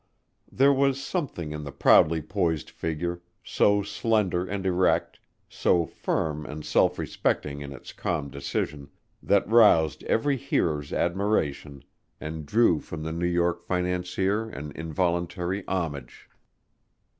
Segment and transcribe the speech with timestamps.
[0.51, 6.65] There was something in the proudly poised figure, so slender and erect, so firm and
[6.65, 8.89] self respecting in its calm decision,
[9.21, 11.83] that roused every hearer's admiration
[12.19, 16.27] and drew from the New York financier an involuntary homage.